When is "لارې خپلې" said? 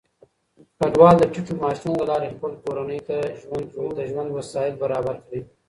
2.11-2.57